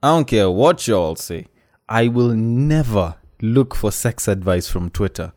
[0.00, 1.46] I don't care what y'all say.
[1.88, 5.32] I will never look for sex advice from Twitter.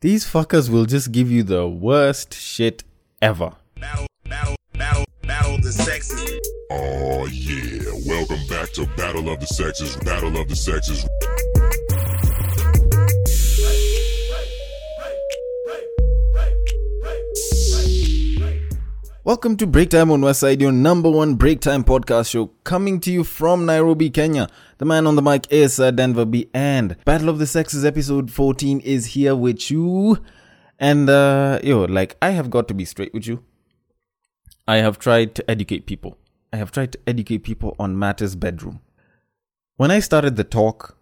[0.00, 2.84] These fuckers will just give you the worst shit
[3.20, 3.54] ever.
[3.80, 6.38] Battle, battle, battle, battle the sexes.
[6.70, 11.04] Oh yeah, welcome back to Battle of the Sexes, Battle of the Sexes.
[19.26, 23.10] Welcome to Break Time on Westside, your number one break time podcast show, coming to
[23.10, 24.46] you from Nairobi, Kenya.
[24.78, 28.30] The man on the mic is uh, Denver B, and Battle of the Sexes episode
[28.30, 30.22] 14 is here with you.
[30.78, 33.42] And, uh, yo, like, I have got to be straight with you.
[34.68, 36.16] I have tried to educate people.
[36.52, 38.78] I have tried to educate people on matters bedroom.
[39.76, 40.96] When I started the talk,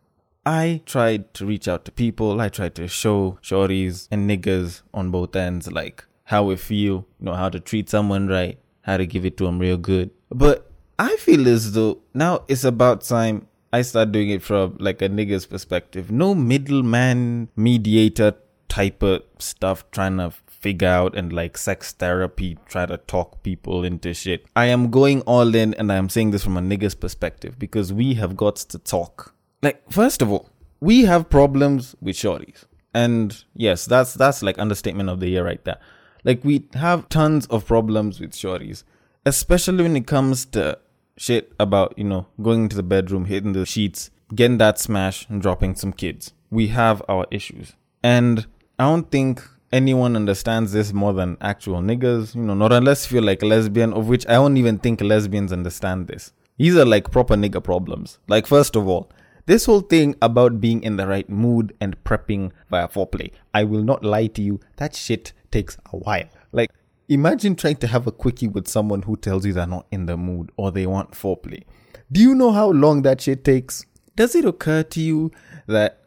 [0.46, 2.40] I tried to reach out to people.
[2.40, 7.26] I tried to show shorties and niggas on both ends, like, how we feel, you
[7.26, 10.10] know, how to treat someone right, how to give it to them real good.
[10.30, 15.02] But I feel as though now it's about time I start doing it from like
[15.02, 16.10] a nigga's perspective.
[16.10, 18.34] No middleman mediator
[18.68, 23.84] type of stuff trying to figure out and like sex therapy, try to talk people
[23.84, 24.46] into shit.
[24.54, 28.14] I am going all in and I'm saying this from a nigga's perspective because we
[28.14, 29.34] have got to talk.
[29.60, 30.48] Like, first of all,
[30.80, 32.64] we have problems with shorties.
[32.94, 35.80] And yes, that's that's like understatement of the year right there.
[36.24, 38.82] Like we have tons of problems with shorties,
[39.26, 40.78] especially when it comes to
[41.16, 45.40] shit about, you know, going into the bedroom, hitting the sheets, getting that smash and
[45.40, 46.32] dropping some kids.
[46.50, 47.74] We have our issues.
[48.02, 48.46] And
[48.78, 53.22] I don't think anyone understands this more than actual niggas, you know, not unless you're
[53.22, 56.32] like a lesbian, of which I don't even think lesbians understand this.
[56.56, 58.18] These are like proper nigga problems.
[58.28, 59.10] Like, first of all,
[59.46, 63.30] this whole thing about being in the right mood and prepping via foreplay.
[63.52, 66.28] I will not lie to you, that shit takes a while.
[66.52, 66.70] Like,
[67.08, 70.16] imagine trying to have a quickie with someone who tells you they're not in the
[70.16, 71.62] mood or they want foreplay.
[72.12, 73.86] Do you know how long that shit takes?
[74.16, 75.32] Does it occur to you
[75.66, 76.00] that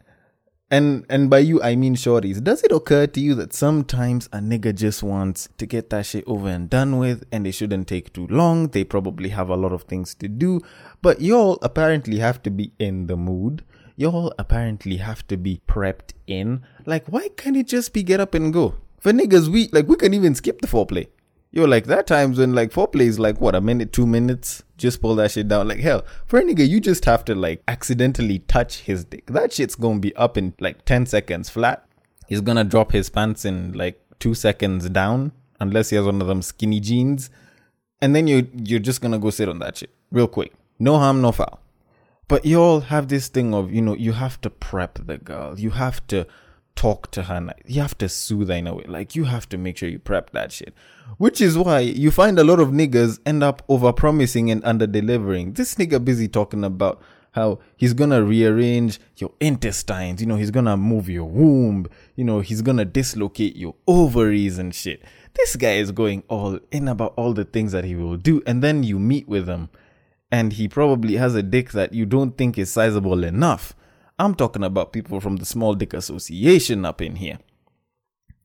[0.70, 2.42] and and by you I mean shorties.
[2.44, 6.24] Does it occur to you that sometimes a nigga just wants to get that shit
[6.26, 8.68] over and done with and it shouldn't take too long?
[8.68, 10.60] They probably have a lot of things to do,
[11.00, 13.64] but y'all apparently have to be in the mood.
[13.96, 16.66] Y'all apparently have to be prepped in.
[16.84, 18.74] Like why can't it just be get up and go?
[18.98, 21.08] For niggas, we like we can even skip the foreplay.
[21.50, 25.00] Yo, like that times when like foreplay is like what a minute, two minutes, just
[25.00, 25.68] pull that shit down.
[25.68, 29.26] Like hell, for a nigga, you just have to like accidentally touch his dick.
[29.26, 31.86] That shit's gonna be up in like ten seconds flat.
[32.26, 36.28] He's gonna drop his pants in like two seconds down, unless he has one of
[36.28, 37.30] them skinny jeans,
[38.02, 40.52] and then you you're just gonna go sit on that shit real quick.
[40.78, 41.60] No harm, no foul.
[42.28, 45.58] But you all have this thing of you know you have to prep the girl.
[45.58, 46.26] You have to
[46.78, 47.54] talk to her.
[47.66, 48.84] You have to soothe her in a way.
[48.86, 50.72] Like you have to make sure you prep that shit.
[51.16, 54.86] Which is why you find a lot of niggas end up over promising and under
[54.86, 55.54] delivering.
[55.54, 57.02] This nigga busy talking about
[57.32, 62.38] how he's gonna rearrange your intestines, you know, he's gonna move your womb, you know,
[62.40, 65.02] he's gonna dislocate your ovaries and shit.
[65.34, 68.62] This guy is going all in about all the things that he will do, and
[68.62, 69.68] then you meet with him,
[70.30, 73.74] and he probably has a dick that you don't think is sizable enough.
[74.18, 77.38] I'm talking about people from the Small Dick Association up in here.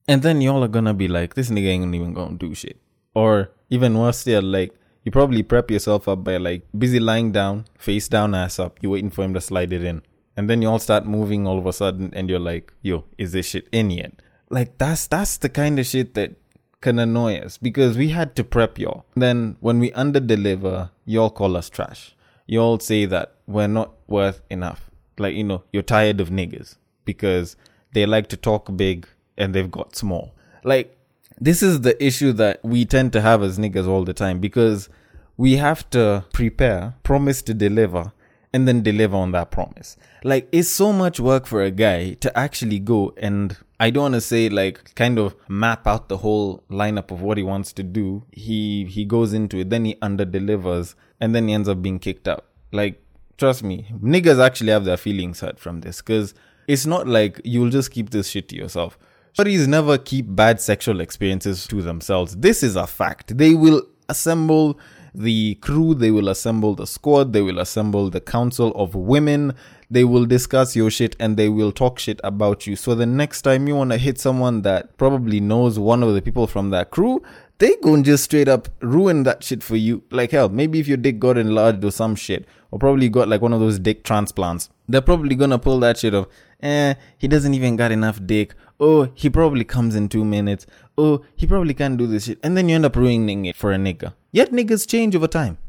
[0.08, 2.80] And then y'all are gonna be like, this nigga ain't even gonna do shit.
[3.16, 4.74] Or even worse still, like,
[5.04, 8.78] you probably prep yourself up by like busy lying down, face down, ass up.
[8.82, 10.02] You're waiting for him to slide it in.
[10.36, 13.34] And then you all start moving all of a sudden and you're like, yo, is
[13.34, 14.14] this shit in yet?
[14.50, 16.36] Like that's that's the kind of shit that
[16.82, 19.06] can annoy us because we had to prep y'all.
[19.16, 22.16] Then when we under deliver, y'all call us trash.
[22.48, 24.90] Y'all say that we're not worth enough.
[25.18, 27.56] Like, you know, you're tired of niggas because
[27.94, 29.08] they like to talk big
[29.38, 30.34] and they've got small.
[30.64, 30.98] Like,
[31.40, 34.90] this is the issue that we tend to have as niggas all the time because
[35.38, 38.14] we have to prepare, promise to deliver,
[38.54, 39.98] and then deliver on that promise.
[40.24, 44.14] Like, it's so much work for a guy to actually go and I don't want
[44.14, 47.84] to say like kind of map out the whole lineup of what he wants to
[47.84, 48.24] do.
[48.32, 52.00] He he goes into it, then he under delivers, and then he ends up being
[52.00, 52.46] kicked out.
[52.72, 53.03] Like,
[53.38, 56.34] trust me, niggas actually have their feelings hurt from this because
[56.68, 58.98] it's not like you'll just keep this shit to yourself.
[59.38, 62.36] Shorties never keep bad sexual experiences to themselves.
[62.36, 63.38] This is a fact.
[63.38, 64.80] They will assemble
[65.16, 69.54] the crew, they will assemble the squad, they will assemble the council of women,
[69.90, 72.76] they will discuss your shit and they will talk shit about you.
[72.76, 76.22] So the next time you want to hit someone that probably knows one of the
[76.22, 77.22] people from that crew,
[77.60, 80.04] they gon' just straight up ruin that shit for you.
[80.10, 83.40] Like hell, maybe if your dick got enlarged or some shit, or probably got like
[83.40, 86.28] one of those dick transplants, they're probably gonna pull that shit of,
[86.64, 88.56] eh, he doesn't even got enough dick.
[88.80, 90.66] Oh, he probably comes in two minutes.
[90.98, 92.40] Oh, he probably can't do this shit.
[92.42, 94.16] And then you end up ruining it for a nigga.
[94.32, 95.60] Yet niggas change over time.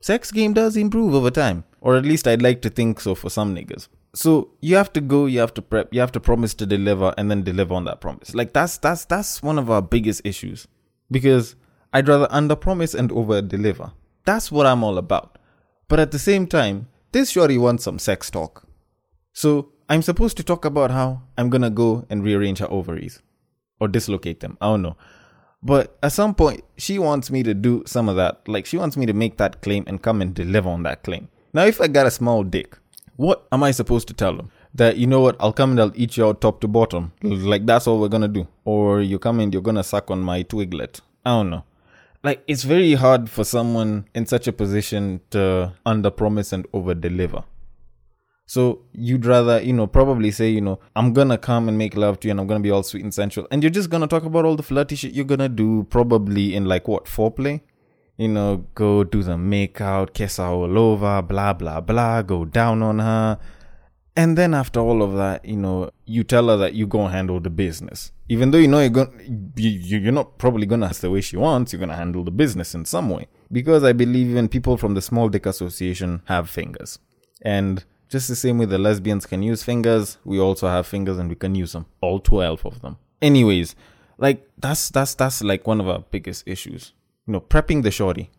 [0.00, 1.64] sex game does improve over time.
[1.80, 3.88] Or at least I'd like to think so for some niggas.
[4.14, 7.12] So you have to go, you have to prep, you have to promise to deliver
[7.18, 8.36] and then deliver on that promise.
[8.36, 10.68] Like that's that's that's one of our biggest issues.
[11.10, 11.56] Because
[11.92, 13.90] I'd rather under promise and over deliver.
[14.24, 15.35] That's what I'm all about.
[15.88, 18.66] But at the same time, this shorty wants some sex talk.
[19.32, 23.22] So I'm supposed to talk about how I'm gonna go and rearrange her ovaries
[23.78, 24.58] or dislocate them.
[24.60, 24.96] I don't know.
[25.62, 28.46] But at some point, she wants me to do some of that.
[28.48, 31.28] Like, she wants me to make that claim and come and deliver on that claim.
[31.52, 32.76] Now, if I got a small dick,
[33.16, 34.50] what am I supposed to tell them?
[34.74, 37.12] That, you know what, I'll come and I'll eat you out top to bottom.
[37.22, 38.46] Like, that's all we're gonna do.
[38.64, 41.00] Or you come and you're gonna suck on my twiglet.
[41.24, 41.64] I don't know.
[42.26, 46.92] Like, it's very hard for someone in such a position to under promise and over
[46.92, 47.44] deliver.
[48.46, 52.18] So you'd rather, you know, probably say, you know, I'm gonna come and make love
[52.18, 53.46] to you and I'm gonna be all sweet and sensual.
[53.52, 56.64] And you're just gonna talk about all the flirty shit you're gonna do probably in
[56.64, 57.60] like what, foreplay?
[58.16, 62.44] You know, go do the make out, kiss her all over, blah blah blah, go
[62.44, 63.38] down on her.
[64.16, 67.38] And then after all of that, you know, you tell her that you're gonna handle
[67.38, 68.12] the business.
[68.30, 69.10] Even though you know you're gonna,
[69.56, 72.74] you, you're not probably gonna ask the way she wants, you're gonna handle the business
[72.74, 73.26] in some way.
[73.52, 76.98] Because I believe even people from the Small Dick Association have fingers.
[77.42, 81.28] And just the same way the lesbians can use fingers, we also have fingers and
[81.28, 81.84] we can use them.
[82.00, 82.96] All 12 of them.
[83.20, 83.76] Anyways,
[84.18, 86.92] like that's that's that's like one of our biggest issues.
[87.26, 88.30] You know, prepping the shorty.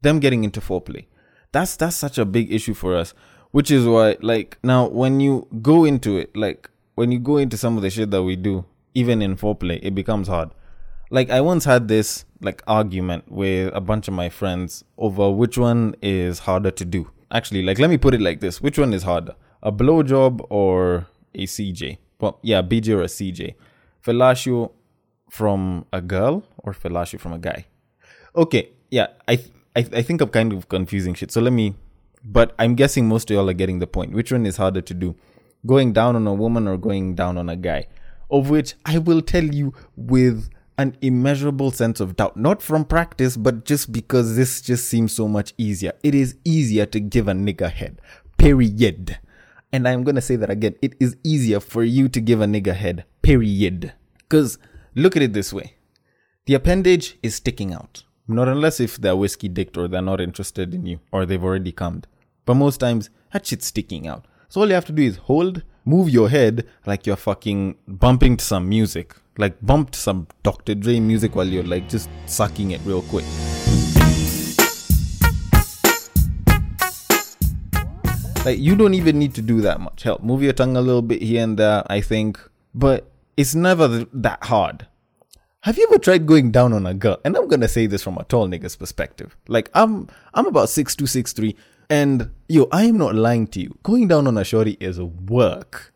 [0.00, 1.06] Them getting into foreplay.
[1.52, 3.14] That's that's such a big issue for us.
[3.52, 7.56] Which is why like now when you go into it, like when you go into
[7.56, 8.64] some of the shit that we do,
[8.94, 10.50] even in foreplay, it becomes hard.
[11.10, 15.56] Like I once had this like argument with a bunch of my friends over which
[15.56, 18.92] one is harder to do actually, like, let me put it like this which one
[18.92, 21.98] is harder, a blowjob or a CJ?
[22.20, 23.54] Well, yeah, BJ or a CJ.
[24.04, 24.70] Fellatio
[25.30, 27.66] from a girl or fellatio from a guy?
[28.36, 31.30] Okay, yeah, I, th- I, th- I think I'm kind of confusing shit.
[31.30, 31.74] So let me,
[32.24, 34.12] but I'm guessing most of y'all are getting the point.
[34.12, 35.16] Which one is harder to do?
[35.66, 37.86] Going down on a woman or going down on a guy?
[38.30, 40.48] Of which I will tell you with
[40.78, 45.28] an immeasurable sense of doubt, not from practice, but just because this just seems so
[45.28, 45.92] much easier.
[46.02, 48.00] It is easier to give a nigga head.
[48.38, 49.18] Period.
[49.72, 50.74] And I'm gonna say that again.
[50.82, 53.04] It is easier for you to give a nigga head.
[53.22, 53.92] Period.
[54.18, 54.58] Because
[54.94, 55.74] look at it this way
[56.46, 58.02] the appendage is sticking out.
[58.26, 61.72] Not unless if they're whiskey dicked or they're not interested in you or they've already
[61.72, 62.06] cummed.
[62.44, 64.26] But most times, that shit's sticking out.
[64.48, 68.36] So all you have to do is hold, move your head like you're fucking bumping
[68.36, 70.74] to some music like bumped some Dr.
[70.74, 73.24] Dre music while you're like just sucking it real quick.
[78.44, 80.02] Like you don't even need to do that much.
[80.02, 82.38] Help move your tongue a little bit here and there, I think,
[82.74, 84.86] but it's never th- that hard.
[85.60, 87.20] Have you ever tried going down on a girl?
[87.24, 89.36] And I'm gonna say this from a tall nigga's perspective.
[89.46, 91.56] Like I'm, I'm about six two, six three,
[91.92, 93.78] and yo, I am not lying to you.
[93.82, 95.92] Going down on a shorty is work,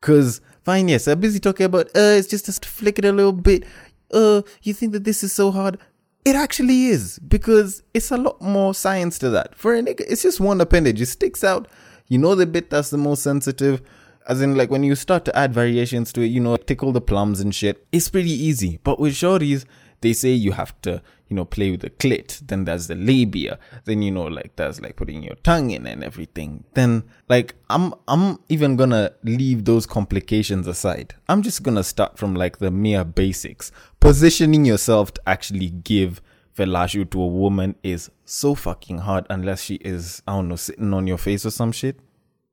[0.00, 1.08] cause Fine, yes.
[1.08, 3.64] I'm busy talking about, uh, it's just to flick it a little bit.
[4.12, 5.78] Uh, you think that this is so hard?
[6.26, 9.54] It actually is because it's a lot more science to that.
[9.54, 11.00] For a nigga, it's just one appendage.
[11.00, 11.68] It sticks out.
[12.08, 13.80] You know the bit that's the most sensitive.
[14.28, 17.00] As in, like when you start to add variations to it, you know, tickle the
[17.00, 17.86] plums and shit.
[17.90, 18.78] It's pretty easy.
[18.84, 19.64] But with shorties,
[20.00, 22.46] they say you have to, you know, play with the clit.
[22.46, 23.58] Then there's the labia.
[23.84, 26.64] Then, you know, like there's like putting your tongue in and everything.
[26.74, 31.14] Then like I'm, I'm even gonna leave those complications aside.
[31.28, 33.72] I'm just gonna start from like the mere basics.
[34.00, 36.20] Positioning yourself to actually give
[36.56, 40.92] fellatio to a woman is so fucking hard unless she is, I don't know, sitting
[40.92, 42.00] on your face or some shit.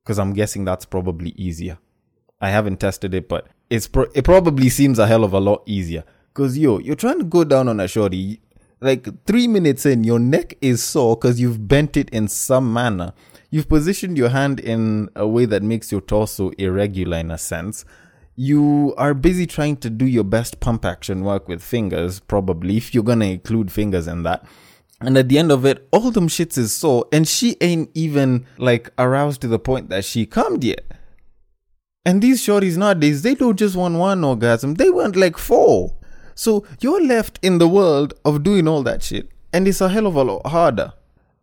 [0.06, 1.80] Cause I'm guessing that's probably easier.
[2.40, 5.64] I haven't tested it, but it's pro- it probably seems a hell of a lot
[5.66, 6.04] easier.
[6.36, 8.42] Cause yo, you're trying to go down on a shorty.
[8.82, 13.14] Like three minutes in, your neck is sore because you've bent it in some manner.
[13.52, 17.86] You've positioned your hand in a way that makes your torso irregular in a sense.
[18.36, 22.94] You are busy trying to do your best pump action work with fingers, probably, if
[22.94, 24.46] you're gonna include fingers in that.
[25.00, 28.46] And at the end of it, all them shits is sore, and she ain't even
[28.58, 30.84] like aroused to the point that she come yet.
[32.06, 35.96] And these shorties nowadays, they don't just want one orgasm, they want like four.
[36.36, 40.06] So you're left in the world of doing all that shit, and it's a hell
[40.06, 40.94] of a lot harder.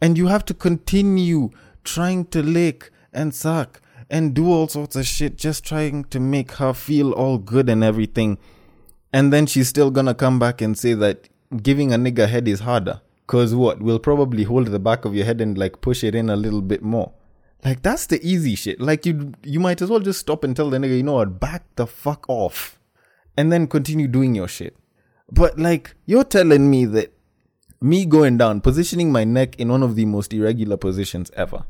[0.03, 1.51] And you have to continue
[1.83, 3.81] trying to lick and suck
[4.11, 7.83] and do all sorts of shit, just trying to make her feel all good and
[7.83, 8.37] everything.
[9.13, 11.31] And then she's still gonna come back and say that
[11.63, 13.01] giving a nigga head is harder.
[13.27, 13.81] Cause what?
[13.81, 16.61] We'll probably hold the back of your head and like push it in a little
[16.61, 17.13] bit more.
[17.65, 18.81] Like that's the easy shit.
[18.81, 21.41] Like you you might as well just stop and tell the nigga, you know what,
[21.41, 22.79] back the fuck off.
[23.39, 24.77] And then continue doing your shit.
[25.33, 27.15] But like you're telling me that
[27.81, 31.65] me going down, positioning my neck in one of the most irregular positions ever,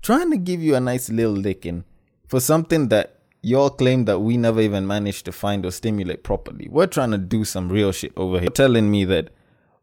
[0.00, 1.84] trying to give you a nice little licking
[2.28, 6.68] for something that y'all claim that we never even managed to find or stimulate properly.
[6.70, 8.44] We're trying to do some real shit over here.
[8.44, 9.30] You're telling me that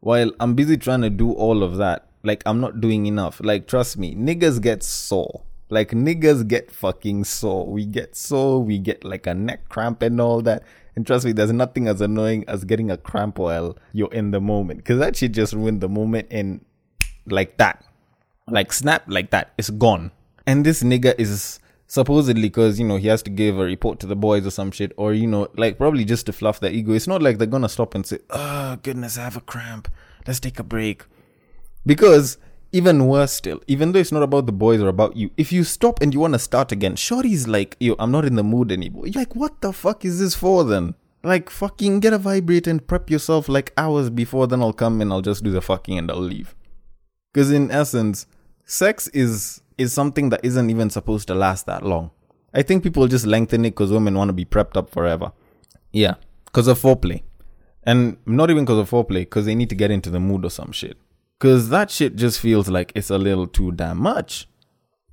[0.00, 3.40] while I'm busy trying to do all of that, like I'm not doing enough.
[3.44, 5.42] Like trust me, niggas get sore.
[5.70, 7.66] Like niggas get fucking sore.
[7.66, 8.62] We get sore.
[8.62, 10.62] We get like a neck cramp and all that.
[10.96, 14.40] And trust me, there's nothing as annoying as getting a cramp while you're in the
[14.40, 14.84] moment.
[14.84, 16.64] Cause that shit just ruined the moment and
[17.26, 17.84] like that.
[18.48, 19.52] Like snap like that.
[19.58, 20.10] It's gone.
[20.46, 24.06] And this nigga is supposedly because, you know, he has to give a report to
[24.06, 24.92] the boys or some shit.
[24.96, 26.92] Or, you know, like probably just to fluff their ego.
[26.92, 29.88] It's not like they're gonna stop and say, Oh goodness, I have a cramp.
[30.26, 31.04] Let's take a break.
[31.84, 32.38] Because
[32.72, 35.64] even worse still, even though it's not about the boys or about you, if you
[35.64, 38.70] stop and you want to start again, Shorty's like, yo, I'm not in the mood
[38.70, 39.06] anymore.
[39.06, 40.94] You're like, what the fuck is this for then?
[41.22, 45.12] Like, fucking get a vibrate and prep yourself like hours before, then I'll come and
[45.12, 46.54] I'll just do the fucking and I'll leave.
[47.32, 48.26] Because in essence,
[48.64, 52.10] sex is is something that isn't even supposed to last that long.
[52.52, 55.32] I think people just lengthen it because women want to be prepped up forever.
[55.92, 56.14] Yeah,
[56.46, 57.22] because of foreplay.
[57.84, 60.50] And not even because of foreplay, because they need to get into the mood or
[60.50, 60.98] some shit.
[61.38, 64.48] Because that shit just feels like it's a little too damn much.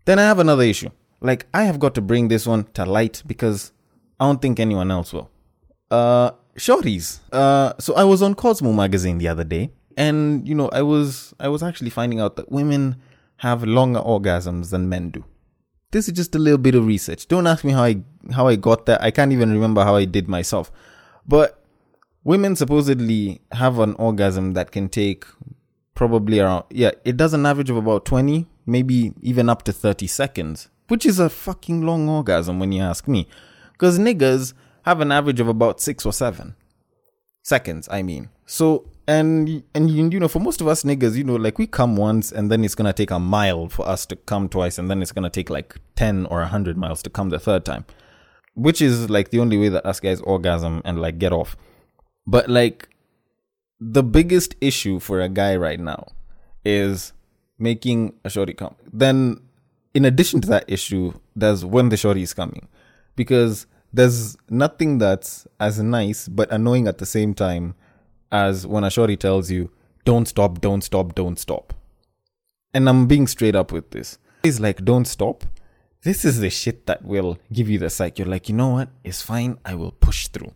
[0.06, 0.90] Then I have another issue.
[1.22, 3.72] Like, I have got to bring this one to light because
[4.20, 5.30] I don't think anyone else will.
[5.92, 7.20] Uh, shorties.
[7.32, 11.34] Uh, so I was on Cosmo magazine the other day, and you know, I was
[11.40, 12.98] I was actually finding out that women
[13.38, 15.24] have longer orgasms than men do.
[15.92, 17.28] This is just a little bit of research.
[17.28, 18.02] Don't ask me how I
[18.32, 19.02] how I got that.
[19.02, 20.72] I can't even remember how I did myself.
[21.28, 21.64] But
[22.24, 25.26] women supposedly have an orgasm that can take
[25.96, 30.08] probably around yeah it does an average of about 20 maybe even up to 30
[30.08, 33.28] seconds which is a fucking long orgasm when you ask me.
[33.74, 36.56] Because niggas have an average of about six or seven
[37.42, 38.30] seconds i mean.
[38.46, 41.96] So and and you, know for most of us niggas you know like we come
[41.96, 45.02] once and then it's gonna take a mile for us to come twice and then
[45.02, 47.86] it's gonna take like 10 or 100 miles to come the third time
[48.56, 51.56] which is like the only way that us guys orgasm and like get off.
[52.26, 52.90] But like
[53.92, 56.08] the biggest issue for a guy right now
[56.64, 57.14] is
[57.60, 58.76] making a shorty come.
[58.92, 59.42] Then,
[59.94, 62.68] in addition to that issue, there's when the shorty is coming,
[63.16, 67.76] because there's nothing that's as nice but annoying at the same time
[68.32, 69.70] as when a shorty tells you,
[70.04, 71.74] "Don't stop, don't stop, don't stop."
[72.74, 74.18] And I'm being straight up with this.
[74.44, 75.46] It's like, "Don't stop."
[76.02, 78.20] This is the shit that will give you the psych.
[78.20, 78.90] You're like, you know what?
[79.04, 79.58] It's fine.
[79.66, 80.54] I will push through.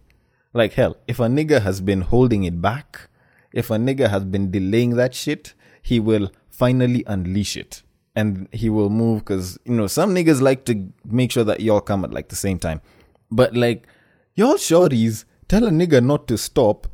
[0.54, 3.09] Like hell, if a nigga has been holding it back,
[3.54, 7.84] if a nigga has been delaying that shit, he will finally unleash it.
[8.16, 11.80] And he will move because, you know, some niggas like to make sure that y'all
[11.80, 12.82] come at like the same time.
[13.32, 13.88] But like,
[14.36, 16.88] y'all shorties tell a nigga not to stop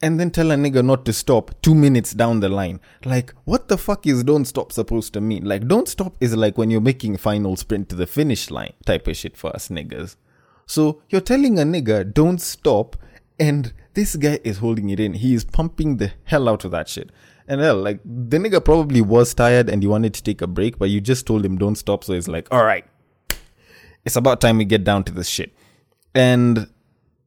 [0.00, 2.80] and then tell a nigga not to stop two minutes down the line.
[3.04, 5.44] Like, what the fuck is don't stop supposed to mean?
[5.44, 9.08] Like, don't stop is like when you're making final sprint to the finish line type
[9.08, 10.16] of shit for us niggas.
[10.66, 12.96] So you're telling a nigga don't stop,
[13.40, 15.12] and this guy is holding it in.
[15.14, 17.10] He is pumping the hell out of that shit.
[17.48, 20.78] And hell, like the nigga probably was tired and he wanted to take a break,
[20.78, 22.04] but you just told him don't stop.
[22.04, 22.84] So it's like, all right,
[24.04, 25.52] it's about time we get down to this shit.
[26.14, 26.68] And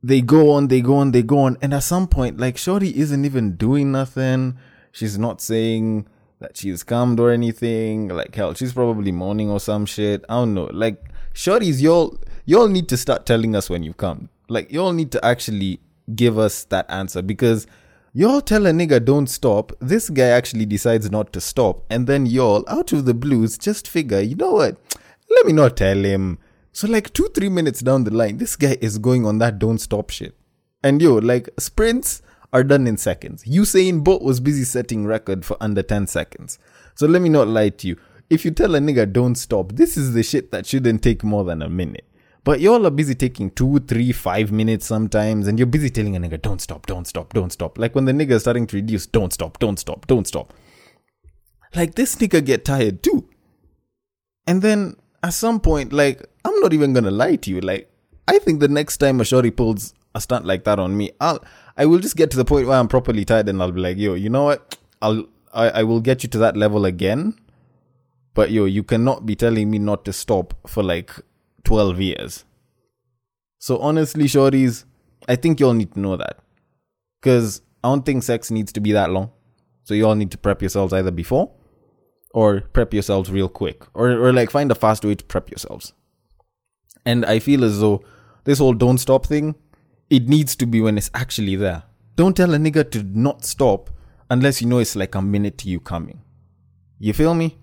[0.02, 1.58] they go on, they go on, they go on.
[1.62, 4.58] And at some point, like Shorty isn't even doing nothing.
[4.94, 6.08] She's not saying
[6.40, 8.08] that she's calmed or anything.
[8.08, 10.24] Like hell, she's probably moaning or some shit.
[10.30, 10.70] I don't know.
[10.72, 14.30] Like Shorty's y'all y'all need to start telling us when you come.
[14.48, 15.82] Like y'all need to actually
[16.16, 17.68] give us that answer because
[18.14, 19.72] y'all tell a nigga don't stop.
[19.80, 23.88] This guy actually decides not to stop, and then y'all out of the blues just
[23.88, 24.78] figure, you know what?
[25.30, 26.40] Let me not tell him.
[26.74, 29.80] So like two three minutes down the line, this guy is going on that don't
[29.80, 30.36] stop shit,
[30.84, 32.22] and yo like sprints
[32.54, 33.44] are done in seconds.
[33.46, 36.60] Usain Bolt was busy setting record for under 10 seconds.
[36.96, 37.98] So let me not lie to you.
[38.30, 41.44] If you tell a nigga don't stop, this is the shit that shouldn't take more
[41.44, 42.06] than a minute.
[42.44, 46.20] But y'all are busy taking two, three, five minutes sometimes, and you're busy telling a
[46.20, 47.78] nigga, don't stop, don't stop, don't stop.
[47.78, 50.54] Like when the nigga is starting to reduce, don't stop, don't stop, don't stop.
[51.76, 53.30] Like this nigga get tired too.
[54.48, 57.92] And then at some point, like, I'm not even gonna lie to you, like,
[58.28, 61.44] I think the next time a shorty pulls a stunt like that on me, I'll
[61.78, 63.98] I will just get to the point where I'm properly tired and I'll be like,
[63.98, 64.78] yo, you know what?
[65.02, 67.40] I'll I, I will get you to that level again.
[68.34, 71.14] But yo, you cannot be telling me not to stop for like
[71.64, 72.46] 12 years.
[73.60, 74.86] So honestly, shorties,
[75.28, 76.40] I think y'all need to know that.
[77.22, 79.32] Cause I don't think sex needs to be that long.
[79.84, 81.52] So y'all need to prep yourselves either before
[82.34, 83.84] or prep yourselves real quick.
[83.94, 85.94] Or or like find a fast way to prep yourselves.
[87.06, 88.04] And I feel as though
[88.44, 89.56] this whole don't stop thing,
[90.10, 91.84] it needs to be when it's actually there.
[92.16, 93.90] Don't tell a nigga to not stop
[94.30, 96.22] unless you know it's like a minute to you coming.
[97.00, 97.58] You feel me?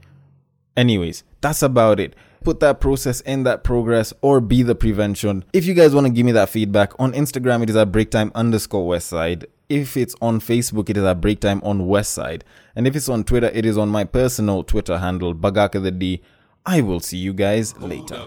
[0.76, 2.14] Anyways, that's about it.
[2.44, 5.44] Put that process in that progress or be the prevention.
[5.52, 8.32] If you guys want to give me that feedback on Instagram, it is at breaktime
[8.34, 9.46] underscore westside.
[9.68, 12.42] If it's on Facebook, it is at breaktime on westside.
[12.74, 16.22] And if it's on Twitter, it is on my personal Twitter handle, Bagaka the D.
[16.64, 18.26] I will see you guys later.